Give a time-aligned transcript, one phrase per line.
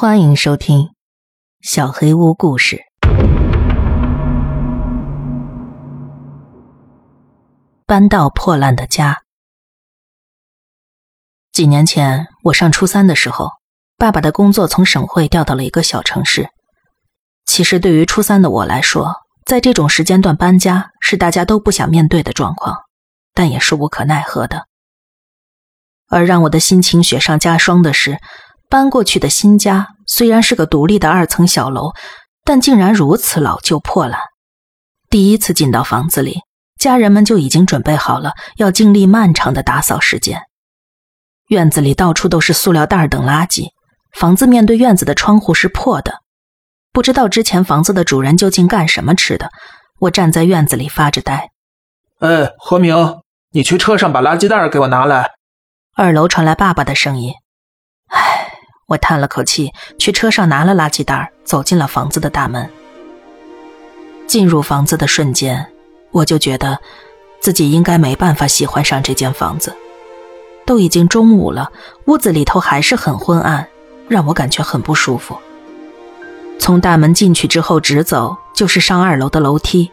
[0.00, 0.82] 欢迎收听
[1.60, 2.76] 《小黑屋故事》。
[7.84, 9.22] 搬到破烂的家。
[11.50, 13.50] 几年前，我上初三的时候，
[13.96, 16.48] 爸爸的工作从省会调到了一个小城市。
[17.44, 19.12] 其实，对于初三的我来说，
[19.44, 22.84] 在这种时间段搬家是大家都不想面对的状况，
[23.34, 24.68] 但也是无可奈何的。
[26.06, 28.20] 而让我的心情雪上加霜的是。
[28.68, 31.92] 搬过去的新家虽然是个独立的二层小楼，
[32.44, 34.20] 但竟然如此老旧破烂。
[35.08, 36.40] 第一次进到房子里，
[36.78, 40.42] 家人们就已经准备好了要经历漫长的打扫时间。
[41.48, 43.68] 院子里到处都是塑料袋等垃圾，
[44.12, 46.18] 房子面对院子的窗户是破的，
[46.92, 49.50] 不知道之前房子的主人究竟干什么吃的。
[50.00, 51.50] 我站在院子里发着呆。
[52.20, 52.94] 哎，何明，
[53.50, 55.30] 你去车上把垃圾袋给我拿来。
[55.96, 57.32] 二楼传来爸爸的声音。
[58.88, 62.66] 我叹了口气，去车上拿了垃圾袋，走进了房子的大门。
[64.26, 65.66] 进入房子的瞬间，
[66.10, 66.78] 我就觉得
[67.38, 69.76] 自己应该没办法喜欢上这间房子。
[70.64, 71.70] 都已经中午了，
[72.06, 73.68] 屋子里头还是很昏暗，
[74.08, 75.38] 让我感觉很不舒服。
[76.58, 79.90] 从大门进去之后，直走就是上二楼的楼梯，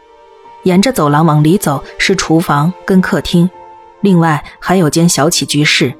[0.62, 3.50] 沿着走廊往里走是厨房跟客厅，
[4.00, 5.94] 另外还有间小起居室。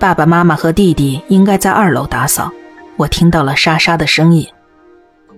[0.00, 2.50] 爸爸妈妈和弟弟应该在二楼打扫，
[2.96, 4.48] 我听到了沙沙的声音。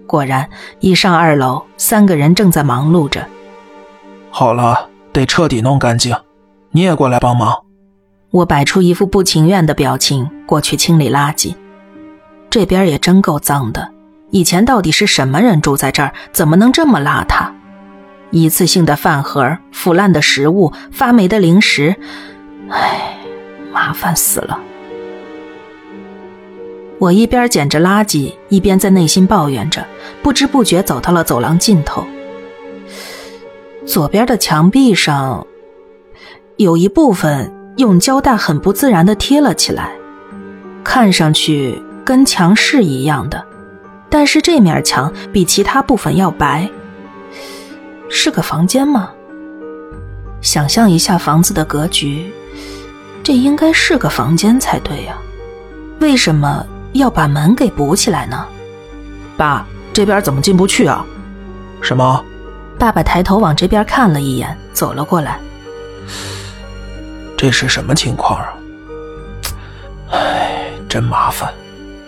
[0.07, 3.27] 果然，一上二楼，三个人正在忙碌着。
[4.31, 6.15] 好了，得彻底弄干净，
[6.71, 7.65] 你也过来帮忙。
[8.31, 11.57] 我摆出一副不情愿的表情，过去清理垃圾。
[12.49, 13.91] 这边也真够脏的，
[14.31, 16.13] 以前到底是什么人住在这儿？
[16.31, 17.51] 怎么能这么邋遢？
[18.31, 21.97] 一次性的饭盒、腐烂的食物、发霉的零食，
[22.71, 23.19] 唉。
[23.73, 24.61] 麻烦死了！
[26.98, 29.84] 我一边捡着垃圾，一边在内心抱怨着，
[30.23, 32.06] 不知不觉走到了走廊尽头。
[33.84, 35.44] 左边的墙壁上
[36.56, 39.91] 有一部分用胶带很不自然的贴了起来，
[40.84, 43.44] 看上去跟墙是一样的，
[44.09, 46.71] 但是这面墙比其他部分要白。
[48.09, 49.10] 是个房间吗？
[50.41, 52.31] 想象一下房子的格局。
[53.22, 55.16] 这应该是个房间才对呀，
[56.00, 58.44] 为什么要把门给补起来呢？
[59.37, 61.05] 爸，这边怎么进不去啊？
[61.81, 62.25] 什么？
[62.78, 65.38] 爸爸抬头往这边看了一眼，走了过来。
[67.37, 68.49] 这是什么情况啊？
[70.10, 71.53] 唉，真麻烦，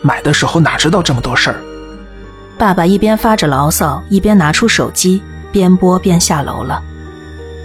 [0.03, 1.61] 买的时候哪知道这么多事儿。
[2.59, 6.83] 爸爸一边发着牢骚，一边拿出手机，边播边下楼了。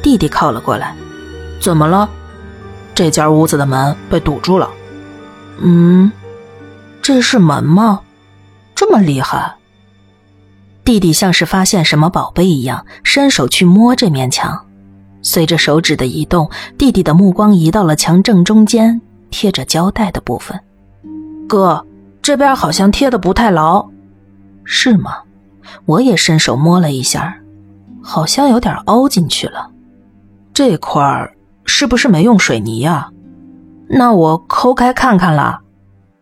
[0.04, 0.96] 弟弟靠了过来，
[1.60, 2.08] 怎么了？
[3.00, 4.70] 这间屋子的门被堵住了。
[5.62, 6.12] 嗯，
[7.02, 8.02] 这是门吗？
[8.76, 9.56] 这么厉害？
[10.84, 14.66] 弟弟像是发现什么宝贝一样，伸手去摸这面墙。
[15.22, 19.00] 随着手指的移动，弟弟的目光移到了墙正中间
[19.30, 20.60] 贴着胶带的部分。
[21.48, 21.86] 哥，
[22.22, 23.90] 这边好像贴的不太牢，
[24.66, 25.20] 是吗？
[25.86, 27.38] 我也伸手摸了一下，
[28.04, 29.72] 好像有点凹进去了。
[30.54, 31.34] 这块儿。
[31.70, 33.10] 是不是没用水泥呀？
[33.88, 35.60] 那我抠开看看了。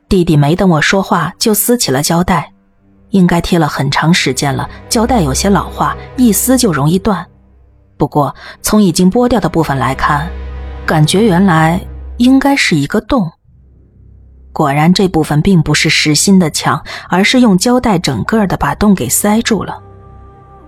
[0.10, 2.52] 弟弟没等我说话就撕起了胶带，
[3.10, 7.26] 应该贴了很长时间了，胶带有些老化，一撕就容易断。
[7.98, 10.30] 不过从已经剥掉的部分来看，
[10.86, 11.80] 感觉原来
[12.18, 13.32] 应该是一个洞。
[14.54, 19.82] 果然这部分并不是实心的墙，而是用胶带整个的把洞给塞住了。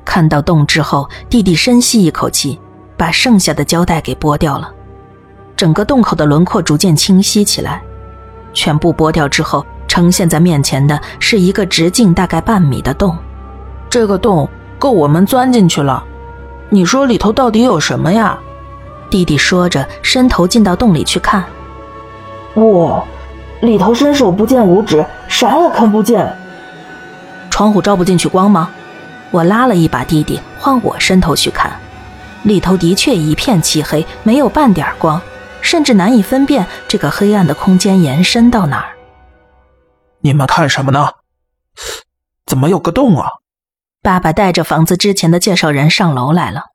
[0.06, 2.60] 看到洞之后，弟弟深吸一口气。
[3.00, 4.70] 把剩下的胶带给剥掉了，
[5.56, 7.82] 整个洞口的轮廓逐渐清晰起来。
[8.52, 13.18] 全部剥掉之后，呈现在面前的是一个直径大概半米的洞。
[13.90, 16.04] 这个洞够我们钻进去了。
[16.68, 18.38] 你说里头到底有什么呀？
[19.10, 21.46] 弟弟说着，伸头进到洞里去看。
[22.56, 23.02] 哇，
[23.62, 26.30] 里头伸手不见五指，啥也看不见。
[27.50, 28.70] 窗户照不进去光吗？
[29.32, 31.72] 我拉了一把弟弟，换我伸头去看。
[32.44, 35.22] 里头的确一片漆黑，没有半点光，
[35.62, 38.96] 甚至难以分辨这个黑暗的空间延伸到哪儿。
[40.22, 41.12] 你们看什么呢？
[42.46, 43.30] 怎么有个洞啊？
[44.02, 46.68] 爸爸带着房子之前的介绍人上楼来了。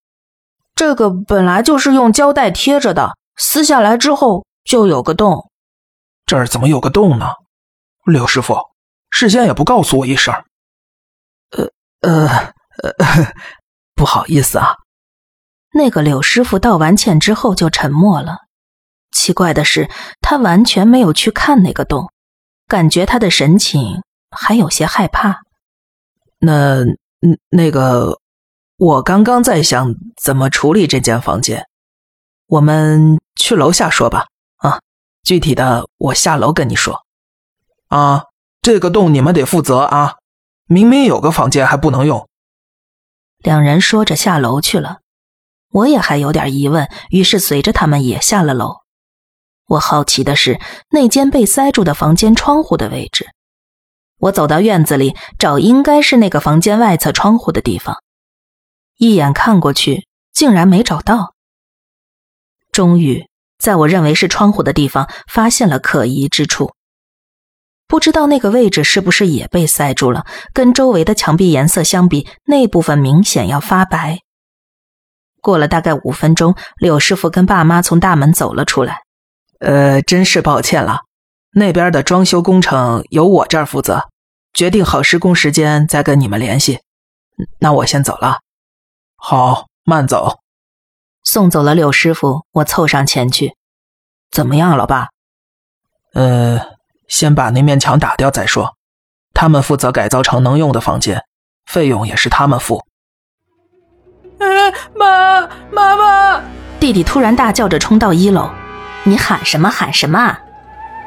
[0.74, 5.50] 这个本来就是用胶带贴着的，撕下来之后就有个洞。
[6.26, 7.30] 这儿怎么有个洞呢？
[8.04, 8.56] 刘师傅，
[9.10, 10.34] 事先也不告诉我一声。
[11.50, 11.70] 呃
[12.00, 12.28] 呃
[12.82, 13.32] 呃，
[13.96, 14.74] 不好意思啊。
[15.74, 18.38] 那个柳师傅道完歉之后就沉默了。
[19.10, 19.90] 奇怪的是，
[20.20, 22.10] 他完全没有去看那个洞，
[22.66, 25.40] 感觉他的神情还有些害怕。
[26.38, 26.84] 那
[27.20, 28.20] 嗯，那个，
[28.76, 31.66] 我刚刚在想怎么处理这间房间，
[32.46, 34.26] 我们去楼下说吧。
[34.58, 34.80] 啊，
[35.22, 37.04] 具体的我下楼跟你说。
[37.88, 38.24] 啊，
[38.62, 40.16] 这个洞你们得负责啊！
[40.66, 42.28] 明明有个房间还不能用。
[43.38, 45.00] 两人说着下楼去了，
[45.74, 48.76] 我也还有点疑问，于是随着他们也下了楼。
[49.66, 50.60] 我好奇的是
[50.90, 53.26] 那间被塞住的房间窗户的位置。
[54.20, 57.96] 我走到院子里找，应该是那个房间外侧窗户的地方。
[58.98, 61.34] 一眼看过去，竟然没找到。
[62.70, 63.26] 终于，
[63.58, 66.70] 在我认为是窗户的地方，发现了可疑之处。
[67.88, 70.24] 不知道那个位置是不是也被塞住了？
[70.52, 74.20] 跟周围的墙壁颜色相比，那部分明显要发白。
[75.44, 79.02] 过了大概五分钟，柳师傅跟爸妈从大门走了出来。
[79.60, 81.02] 呃，真是抱歉了，
[81.52, 84.08] 那边的装修工程由我这儿负责，
[84.54, 86.80] 决定好施工时间再跟你们联系。
[87.58, 88.38] 那我先走了。
[89.16, 90.38] 好，慢走。
[91.22, 93.54] 送走了柳师傅，我凑上前去。
[94.30, 95.08] 怎么样，老爸？
[96.14, 96.74] 呃。
[97.06, 98.76] 先把那面墙打掉再说，
[99.34, 101.22] 他们负责改造成能用的房间，
[101.66, 102.82] 费用也是他们付。
[104.94, 106.40] 妈，妈妈！
[106.78, 108.50] 弟弟突然大叫着冲到一楼，
[109.04, 110.38] 你喊什么喊什么啊？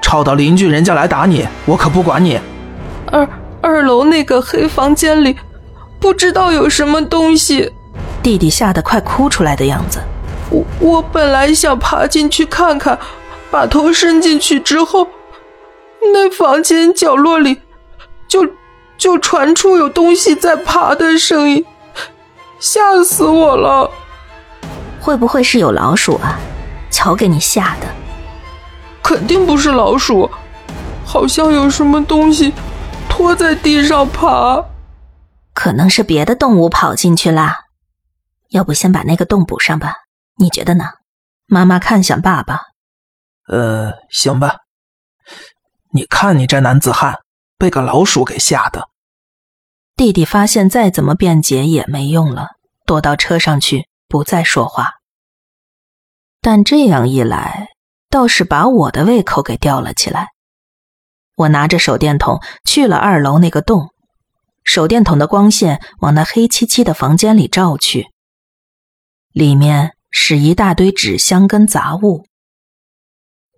[0.01, 2.39] 吵到邻居人家来打你，我可不管你。
[3.11, 3.27] 二
[3.61, 5.37] 二楼那个黑房间里，
[5.99, 7.73] 不知道有什么东西。
[8.23, 9.99] 弟弟吓得快哭出来的样子。
[10.49, 12.97] 我我本来想爬进去看看，
[13.51, 15.07] 把头伸进去之后。
[16.13, 17.57] 那房间角落里，
[18.27, 18.47] 就
[18.97, 21.65] 就传出有东西在爬的声音，
[22.59, 23.89] 吓死我了！
[24.99, 26.39] 会不会是有老鼠啊？
[26.89, 27.87] 瞧给你吓的！
[29.03, 30.29] 肯定不是老鼠，
[31.05, 32.53] 好像有什么东西
[33.09, 34.63] 拖在地上爬。
[35.53, 37.65] 可能是别的动物跑进去啦。
[38.49, 39.93] 要不先把那个洞补上吧？
[40.37, 40.85] 你觉得呢？
[41.45, 42.59] 妈妈看向爸爸。
[43.47, 44.57] 呃，行吧。
[45.91, 47.19] 你看，你这男子汉
[47.57, 48.89] 被个老鼠给吓的。
[49.97, 52.49] 弟弟发现再怎么辩解也没用了，
[52.85, 54.91] 躲到车上去，不再说话。
[56.39, 57.69] 但这样一来，
[58.07, 60.27] 倒是把我的胃口给吊了起来。
[61.35, 63.91] 我拿着手电筒去了二楼那个洞，
[64.63, 68.05] 手电筒的光线往那黑漆漆的房间里照去，
[69.31, 72.27] 里面是一大堆纸箱跟杂物。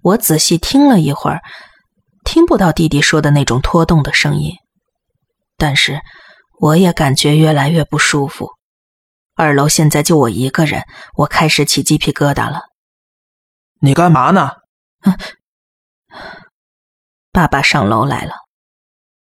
[0.02, 1.42] 我仔细听了一会儿。
[2.24, 4.54] 听不到弟弟说的那种拖动的声音，
[5.58, 6.00] 但是
[6.60, 8.52] 我也感觉越来越不舒服。
[9.36, 10.84] 二楼现在就我一个人，
[11.16, 12.64] 我开始起鸡皮疙瘩了。
[13.80, 14.52] 你干嘛呢？
[17.32, 18.34] 爸爸上楼来了。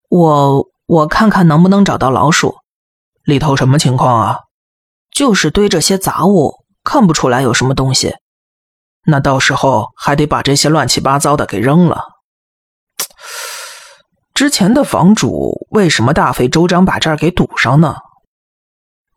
[0.08, 2.56] 我我看看能不能找到老鼠。
[3.24, 4.38] 里头什么情况啊？
[5.10, 8.14] 就是堆着些杂物，看不出来有什么东西。
[9.04, 12.02] 那到时候还得把这些乱七八糟的给扔了。
[14.38, 17.96] 之前的房主为什么大费周章把这儿给堵上呢？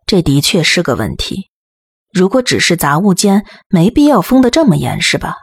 [0.08, 1.52] 这的确是个问题。
[2.12, 5.36] 如果只是杂物间，没必要封得这么严，是吧？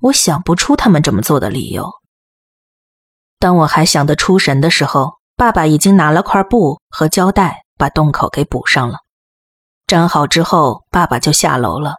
[0.00, 1.90] 我想不出他们这么做的理由。
[3.38, 9.00] 当我还想得出神的时候，爸爸已经拿了块布和胶带把洞口给补上了。
[9.88, 11.96] 粘好之后，爸爸就下楼了。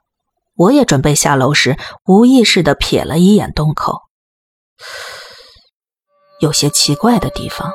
[0.56, 1.78] 我也准备下楼时，
[2.08, 4.02] 无意识的瞥了一眼洞口。
[6.44, 7.72] 有些奇怪的地方，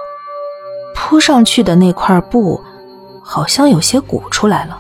[0.94, 2.62] 铺上去的那块布
[3.24, 4.78] 好像有些鼓出来了。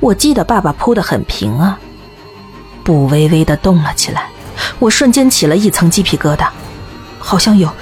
[0.00, 1.80] 我记得爸爸铺的很平啊，
[2.84, 4.28] 布微微的动了起来，
[4.78, 6.50] 我瞬间起了一层鸡皮疙瘩，
[7.18, 7.72] 好像有，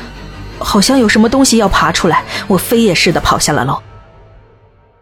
[0.61, 2.23] 好像有什么东西要爬出来。
[2.47, 3.83] 我飞也似的跑下了楼，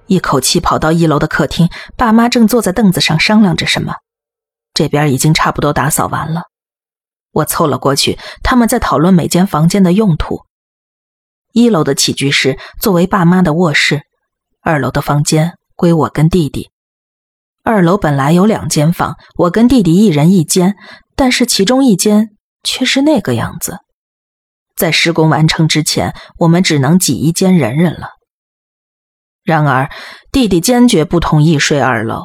[0.06, 3.96] 一口气跑到一楼的客厅，爸妈正坐在凳子上商量着什么，
[4.72, 6.44] 这边已经差不多打扫完了。
[7.32, 10.42] 我凑了过去，他们在讨论每间房间的用途。
[11.52, 14.02] 一楼的起居室作为爸妈的卧室，
[14.62, 16.70] 二楼的房间归我跟弟弟。
[17.64, 20.76] 二楼本来有两间房，我跟弟弟一人一间，
[21.14, 22.30] 但是其中一间
[22.62, 23.78] 却是那个样子。
[24.74, 28.08] 在施工完成之前，我们只能挤一间忍忍了。
[29.44, 29.90] 然而，
[30.32, 32.24] 弟弟坚决不同意睡二楼，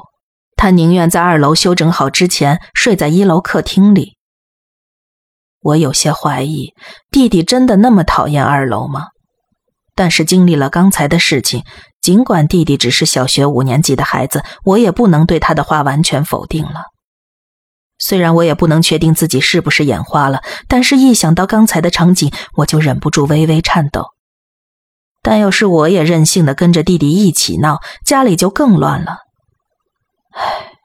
[0.55, 4.16] 他宁愿在二楼修整好之前睡在一楼客厅里。
[5.67, 6.74] 我有些怀疑，
[7.12, 9.07] 弟弟真的那么讨厌二楼吗？
[9.95, 11.63] 但是经历了刚才的事情，
[12.01, 16.86] 尽管弟弟只是小学五年级的孩子，我也不能对他的话完全否定了。
[18.00, 24.05] 虽然我也不能确定自己是不是眼花了，但是一想到刚才的场景，我就忍不住微微颤抖。
[25.21, 29.17] 但要是我也任性的跟着弟弟一起闹，家里就更乱了。
[30.31, 30.76] 唉，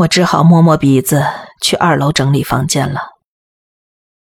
[0.00, 1.26] 我只好摸摸鼻子
[1.60, 3.00] 去二楼整理房间了。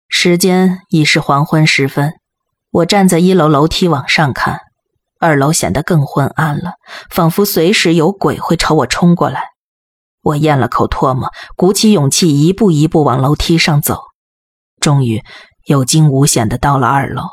[0.08, 2.14] 时间已是黄昏时分，
[2.70, 4.60] 我站在一楼楼梯往上看，
[5.20, 6.74] 二楼显得更昏暗了，
[7.10, 9.46] 仿佛随时有鬼会朝我冲过来。
[10.22, 14.00] 我咽了口唾沫，鼓起勇气，一步一步往楼梯上走，
[14.80, 15.24] 终于
[15.66, 17.24] 有惊无险的到了二楼。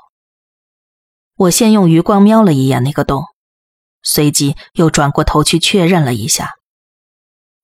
[1.36, 3.24] 我先用余光瞄了一眼那个洞，
[4.02, 6.52] 随即又转过头去确认了一下，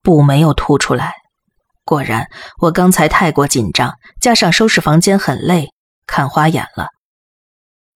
[0.07, 1.15] 布没有吐出来。
[1.85, 2.29] 果然，
[2.61, 5.73] 我刚才太过紧张，加上收拾房间很累，
[6.07, 6.87] 看花眼了。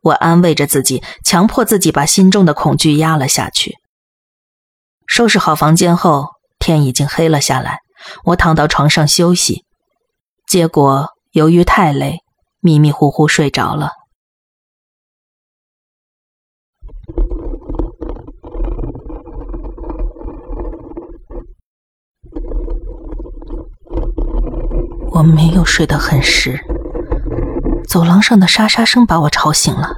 [0.00, 3.76] 我安慰着自己，强迫自己把心中的恐惧压了下去。
[5.06, 7.78] 收拾好房间后，天已经黑了下来。
[8.24, 9.64] 我躺到床上休息，
[10.48, 12.18] 结果由于太累，
[12.58, 13.92] 迷迷糊糊睡着了。
[25.20, 26.58] 我没有睡得很实，
[27.86, 29.96] 走廊上的沙沙声把我吵醒了。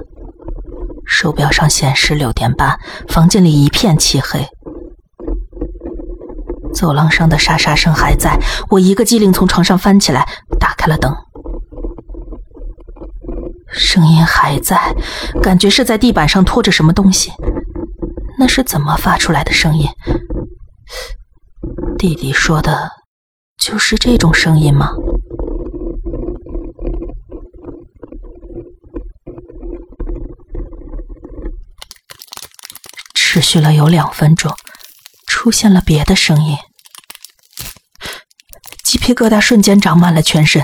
[1.05, 2.77] 手表上显示六点半，
[3.07, 4.45] 房间里一片漆黑。
[6.73, 8.37] 走廊上的沙沙声还在，
[8.69, 10.27] 我一个机灵从床上翻起来，
[10.59, 11.15] 打开了灯。
[13.71, 14.93] 声音还在，
[15.41, 17.31] 感觉是在地板上拖着什么东西。
[18.37, 19.87] 那是怎么发出来的声音？
[21.97, 22.91] 弟弟说的，
[23.57, 24.91] 就是这种声音吗？
[33.33, 34.55] 持续了有两分钟，
[35.25, 36.55] 出现了别的声音，
[38.83, 40.63] 鸡皮疙瘩瞬间长满了全身。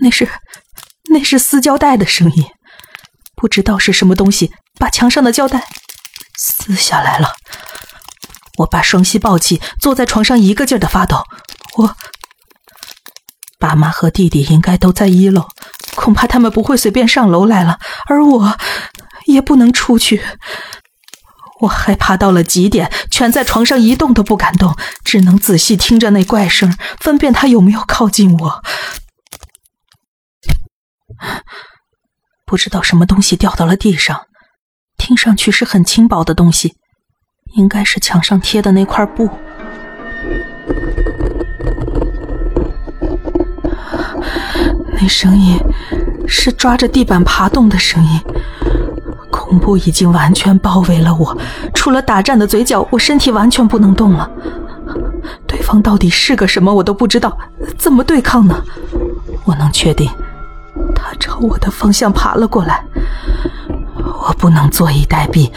[0.00, 0.28] 那是，
[1.08, 2.44] 那是撕胶带的声音，
[3.34, 5.66] 不知道是什么东西把墙上的胶带
[6.36, 7.32] 撕下来了。
[8.58, 11.24] 我把双膝抱起，坐在床上一个劲儿的发抖。
[11.78, 11.96] 我
[13.58, 15.48] 爸妈和弟弟应该都在一楼，
[15.94, 17.78] 恐怕他们不会随便上楼来了，
[18.10, 18.58] 而我
[19.24, 20.22] 也不能出去。
[21.60, 28.62] 我害怕到了极点，蜷在床上一动都不敢动，只能仔细听着那怪声，分辨他有没有靠近我。
[32.46, 34.22] 不知道什么东西掉到了地上，
[34.96, 36.74] 听上去是很轻薄的东西，
[37.56, 39.30] 应该是墙上贴的那块布。
[45.00, 45.58] 那声音
[46.26, 48.20] 是抓着地板爬动的声音。
[49.50, 51.36] 恐怖已经完全包围了我，
[51.74, 54.30] 除了打颤的嘴角，我身体完全不能动了。
[55.44, 57.36] 对方到底是个什么，我都不知道，
[57.76, 58.62] 怎么对抗呢？
[59.44, 60.08] 我能确定，
[60.94, 62.84] 他朝我的方向爬了过来。
[64.22, 65.50] 我不能坐以待毙，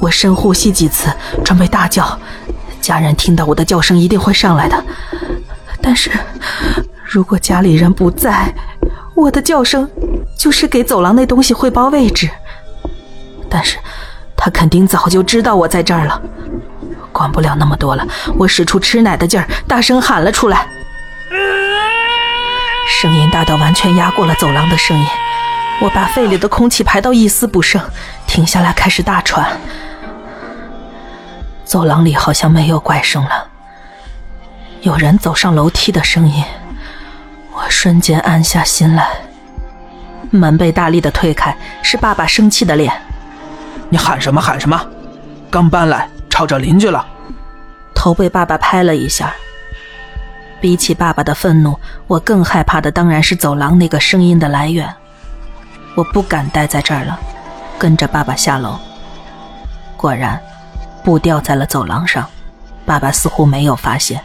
[0.00, 1.08] 我深呼吸几次，
[1.44, 2.18] 准备大叫。
[2.80, 4.84] 家人听到我的叫声一定会上来的。
[5.80, 6.10] 但是，
[7.04, 8.52] 如果家里人不在，
[9.14, 9.88] 我的叫声
[10.36, 12.28] 就是给走廊那东西汇报位置。
[13.48, 13.78] 但是，
[14.36, 16.20] 他肯定早就知道我在这儿了。
[17.12, 20.66] 管不了那么多了，我使出吃奶的劲儿，大声喊了出来。
[22.88, 25.06] 声音大到完全压过了走廊的声音，
[25.80, 27.82] 我把肺里的空气排到一丝不剩，
[28.26, 29.58] 停下来开始大喘。
[31.64, 33.48] 走廊里好像没有怪声了，
[34.82, 36.44] 有人走上楼梯的声音。
[37.52, 39.08] 我瞬间安下心来。
[40.30, 42.92] 门被大力的推开，是爸爸生气的脸。
[43.88, 44.80] 你喊什么喊什么？
[45.50, 47.06] 刚搬来，吵着邻居了。
[47.94, 49.32] 头被爸爸拍了一下。
[50.60, 54.92] 比起爸爸的愤怒，我更害怕的当然是走廊那个声音的来源。
[55.94, 57.18] 我不敢待在这儿了，
[57.78, 58.78] 跟着爸爸下楼。
[59.96, 60.40] 果然，
[61.04, 62.26] 布掉在了走廊上，
[62.84, 64.20] 爸爸似乎没有发现。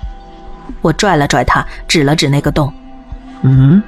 [0.82, 2.74] 我拽了拽他，指了指那个洞。
[3.41, 3.82] 嗯，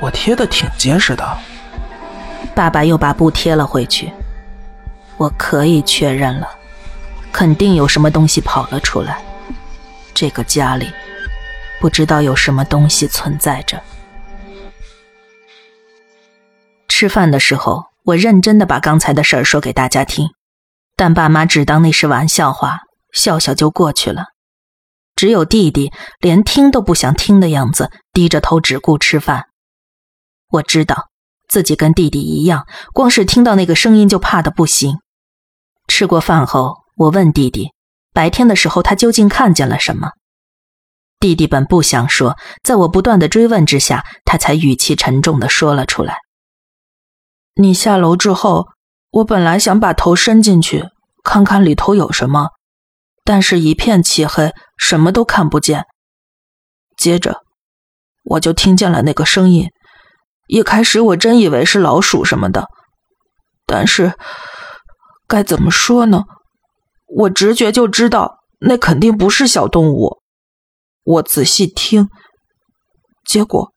[0.00, 1.38] 我贴的挺结实的。
[2.54, 4.12] 爸爸又把布贴了回去。
[5.16, 6.48] 我可以确认了，
[7.30, 9.22] 肯定有什么东西跑了出来。
[10.14, 10.90] 这个家里，
[11.80, 13.82] 不知道有什么东西存在着。
[16.88, 20.30] 吃饭的时候，我认真的把刚才的事儿说给大家听，
[20.96, 22.80] 但爸妈只当那是玩笑话，
[23.12, 24.24] 笑笑就过去了。
[25.16, 29.48] 只有弟弟连听都不想听的样子，低着头只顾吃饭。
[30.48, 31.09] 我知道
[31.50, 35.00] 自己跟弟弟一样，光是听到那个声音就怕的不行。
[35.88, 37.72] 吃过饭后，我问弟弟
[38.14, 40.12] ：“白天的时候他究竟看见了什么？”
[41.18, 46.18] 弟弟本不想说，在我不断的追问之下，他才语气沉重的说了出来
[47.60, 48.68] ：“你下楼之后，
[49.10, 50.84] 我本来想把头伸进去
[51.24, 52.50] 看看里头有什么，
[53.24, 55.84] 但是一片漆黑，什么都看不见。
[56.96, 57.42] 接着，
[58.22, 59.68] 我就听见了那个声音。
[60.50, 62.66] 一开始我真以为是老鼠什么的，
[63.66, 64.14] 但是
[65.28, 66.24] 该怎么说呢？
[67.06, 70.20] 我直觉就知道那肯定不是小动物。
[71.04, 72.08] 我仔细听，
[73.24, 73.72] 结果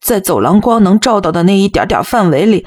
[0.00, 2.66] 在走廊光能照到的那一点点范围里，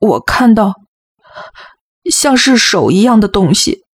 [0.00, 0.74] 我看到
[2.10, 3.84] 像是手一样的东西。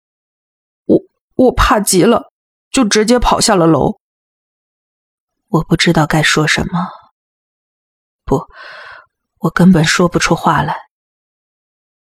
[0.87, 1.01] 我
[1.35, 2.29] 我怕极了。
[2.71, 3.99] 就直接跑下了楼。
[5.51, 6.89] 我不知道该说什么，
[8.25, 8.45] 不，
[9.39, 10.77] 我根本说不出话来。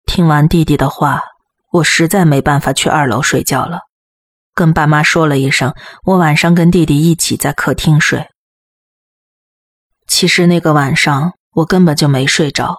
[0.04, 1.22] 听完弟弟的话，
[1.70, 3.82] 我实在没办法去二楼睡觉了，
[4.52, 5.72] 跟爸妈说了一声，
[6.04, 8.28] 我晚上跟弟弟一起在客厅睡。
[10.08, 12.76] 其实那个晚上我根本就没睡着，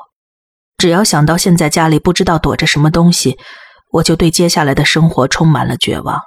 [0.78, 3.40] 只要想到现在家里不知道躲着什么东西，
[3.92, 6.22] 我就对接下来的生活充满了绝望。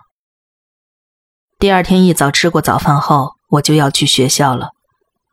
[1.59, 4.71] 第二天一早吃过早饭后，我就要去学校了。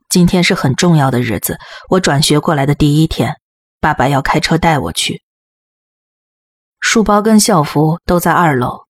[0.09, 1.57] 今天是很重要的日子，
[1.89, 3.37] 我转学过来的第一天，
[3.79, 5.23] 爸爸要开车带我去。
[6.79, 8.81] 书包跟校服都在二楼，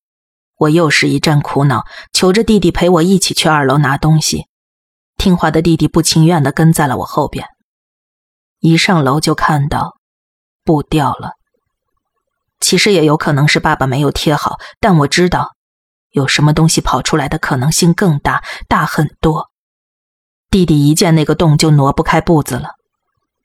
[0.58, 4.48] 我又是一阵苦恼，求着弟弟陪我一起去二楼拿东西。
[5.18, 7.46] 听话的弟弟不情愿地跟在了我后边。
[8.60, 9.98] 一上楼就看到
[10.64, 11.34] 布掉了，
[12.60, 15.52] 其实也有可能是爸爸没有贴好，但我知道。
[16.12, 19.50] 有什么东西跑出来的可能性更大，大很多。
[20.50, 22.72] 弟弟一见那个洞就挪不开步子了。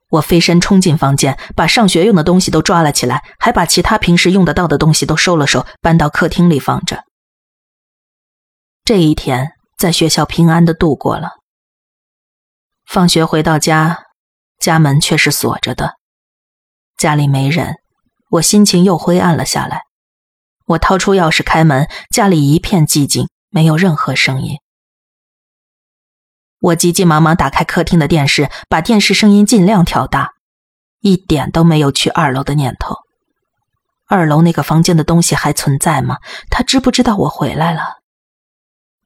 [0.08, 7.04] 我飞身冲进房间，把上学用的东西都抓了起来，还把其他平时用得到的东西都收了收，搬到客厅里放着。
[8.84, 11.30] 这一天在学校平安的度过了。
[12.84, 14.04] 放学回到家，
[14.60, 15.94] 家门却是锁着的，
[16.96, 17.74] 家里没人，
[18.30, 19.82] 我心情又灰暗了下来。
[20.66, 24.58] 我掏出钥匙开门，家里一片寂静，没有任何声音。
[26.58, 30.32] 我急急忙忙打开客厅的电视，把电视声音尽量调大，
[31.00, 32.96] 一点都没有去二楼的念头。
[34.08, 36.18] 二楼那个房间的东西还存在吗？
[36.50, 38.00] 他知不知道我回来了？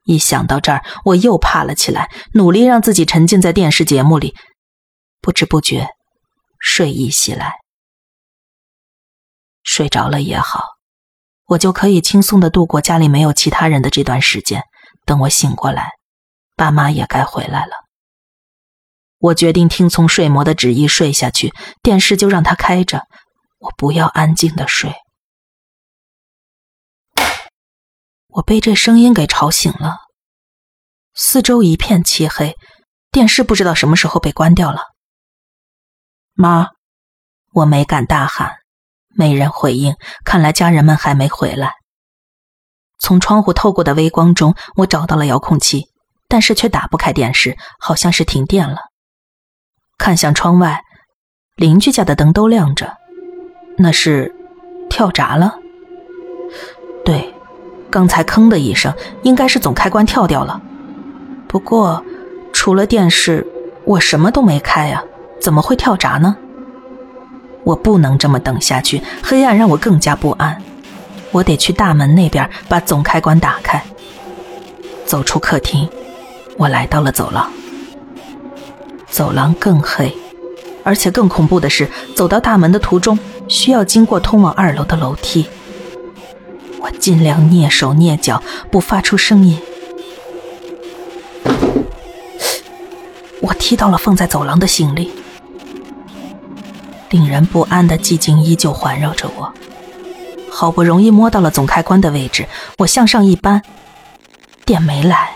[0.04, 4.34] 一想到这儿，我又怕了起来，努力让自己沉浸在电视节目里，
[5.20, 5.88] 不知不觉，
[6.58, 7.56] 睡意袭来。
[9.62, 10.79] 睡着了也好。
[11.50, 14.62] 我就可以轻松的度过家里没有其他人的这段时间。
[15.04, 15.94] 等我醒过来，
[16.54, 17.72] 爸妈也该回来了。
[19.18, 23.02] 我决定听从睡魔的旨意睡下去，电视就让它开着，
[23.58, 24.94] 我不要安静的睡。
[28.28, 29.96] 我被这声音给吵醒了，
[31.14, 32.56] 四周一片漆黑，
[33.10, 34.82] 电视不知道什么时候被关掉了。
[36.34, 36.68] 妈，
[37.54, 38.59] 我没敢大喊。
[39.16, 39.94] 没人回应，
[40.24, 41.72] 看来家人们还没回来。
[42.98, 45.86] 从窗户透过的微光中，我找到了遥控器，
[46.28, 48.76] 但是却打不开电视，好像是停电了。
[49.98, 50.82] 看向窗外，
[51.56, 52.96] 邻居家的灯都亮着，
[53.78, 54.34] 那是
[54.88, 55.58] 跳闸了。
[57.04, 57.34] 对，
[57.90, 60.60] 刚才吭的一声，应该是总开关跳掉了。
[61.48, 62.04] 不过，
[62.52, 63.46] 除了电视，
[63.84, 65.02] 我什么都没开呀，
[65.40, 66.36] 怎么会跳闸呢？
[67.64, 70.62] 我不能这么等下去，黑暗让我更加不安。
[71.30, 73.82] 我得去大门那边把总开关打开。
[75.06, 75.88] 走出客厅，
[76.56, 77.50] 我来到了走廊。
[79.08, 80.16] 走廊更黑，
[80.84, 83.18] 而且更恐怖的是，走到大门的途中
[83.48, 85.46] 需要经过通往二楼的楼梯。
[86.80, 89.60] 我尽量蹑手蹑脚，不发出声音。
[93.40, 95.10] 我踢到了放在走廊的行李。
[97.10, 99.52] 令人不安的寂静依旧环绕着我。
[100.50, 102.46] 好不容易摸到了总开关的位置，
[102.78, 103.62] 我向上一扳，
[104.64, 105.30] 电没来。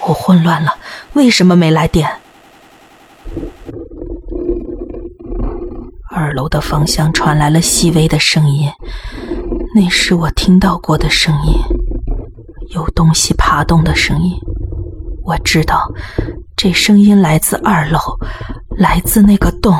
[0.00, 0.74] 我混乱了，
[1.12, 2.08] 为什么没来电？
[6.10, 8.68] 二楼的方向传来了细微的声音，
[9.74, 11.54] 那是我听到过的声音，
[12.70, 14.36] 有东西爬动的声音。
[15.24, 15.88] 我知道，
[16.56, 17.98] 这声音来自二楼，
[18.76, 19.78] 来自那个洞。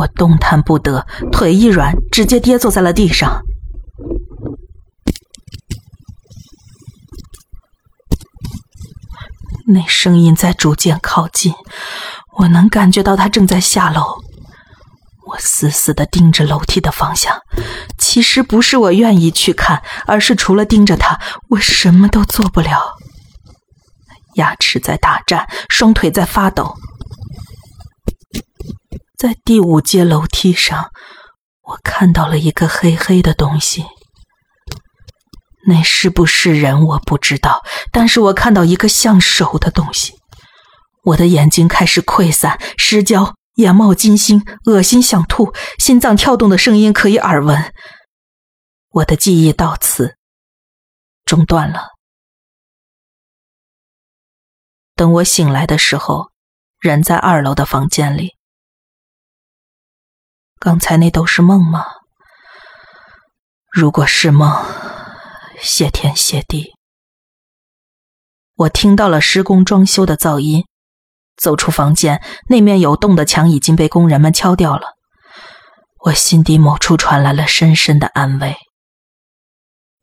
[0.00, 3.42] 我动弹不得，腿一软，直接跌坐在了地上。
[9.66, 11.54] 那声音在逐渐靠近，
[12.38, 14.22] 我能感觉到他正在下楼。
[15.26, 17.42] 我死死的盯着楼梯的方向，
[17.98, 22.96] 其实不是我愿意去看，而是除了盯着他，我什么都做不了。
[24.36, 26.74] 牙齿在打颤，双腿在发抖。
[29.20, 30.92] 在第五阶楼梯上，
[31.60, 33.84] 我看到了一个黑黑的东西。
[35.66, 40.14] 那是不是人我不知道，但是我看到一个像手的东西。
[41.04, 47.74] 我的眼睛开始溃散、失焦，眼冒金星，恶心想吐，心脏跳动的声音可以耳闻。
[48.88, 50.16] 我的记忆到此
[51.26, 51.88] 中断了。
[54.94, 56.30] 等我醒来的时候，
[56.80, 58.39] 人在二楼的房间里。
[60.62, 61.86] 刚才那都是梦吗？
[63.72, 64.62] 如果是梦，
[65.58, 66.74] 谢天谢地。
[68.56, 70.66] 我听到了施工装修的噪音，
[71.34, 74.88] 走出房间，那面有洞的墙已经被工人们敲掉了。
[76.04, 78.54] 我心底某处传来了深深的安慰。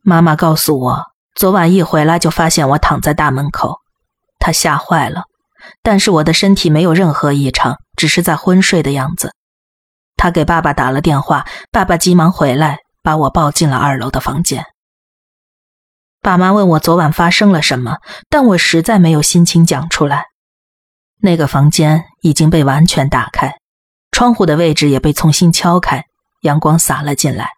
[0.01, 1.03] 妈妈告诉我，
[1.35, 3.75] 昨晚一回来就发现我躺在大门口，
[4.39, 5.25] 她吓坏了。
[5.83, 9.35] 但是我的身体没有任何异常，只是在昏睡的样子。
[10.17, 14.65] 他给爸爸打了电话，爸爸急忙回来，把我抱进了二楼的房间。
[16.21, 20.25] 爸妈问我昨晚发生了什么，但我实在没有心情讲出来。
[21.21, 23.59] 那个房间已经被完全打开，
[24.11, 26.05] 窗户的位置也被重新敲开，
[26.41, 27.51] 阳光洒了进来。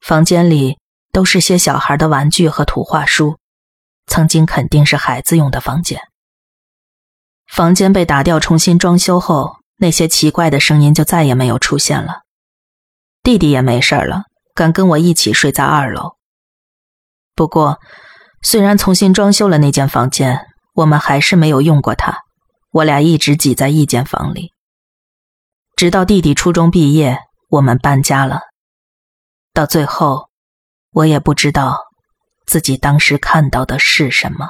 [0.00, 0.78] 房间里
[1.12, 3.38] 都是些小孩的玩具和图画书，
[4.06, 6.00] 曾经肯定是孩子用的房间。
[7.48, 9.59] 房间被打掉，重新装修后。
[9.80, 12.20] 那些奇怪的声音就再也没有出现了。
[13.22, 16.16] 弟弟也没事了，敢跟我一起睡在二楼。
[17.34, 17.80] 不过，
[18.42, 22.18] 虽然重新装修了那间房间，我们还是没有用过它。
[22.72, 24.52] 我俩一直挤在一间房里，
[25.76, 28.40] 直到弟弟初中毕业，我们搬家了。
[29.54, 30.28] 到最后，
[30.90, 31.78] 我也不知道
[32.46, 34.46] 自己当时看到的是什么。